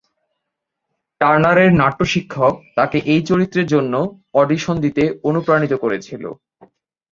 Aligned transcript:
টার্নারের 1.21 1.69
নাট্য 1.81 2.01
শিক্ষক 2.13 2.53
তাকে 2.77 2.97
এই 3.13 3.21
চরিত্রের 3.29 3.67
জন্য 3.73 3.93
অডিশন 4.33 4.75
দিতে 4.85 5.03
অনুপ্রাণিত 5.29 5.73
করেছিল। 5.83 6.23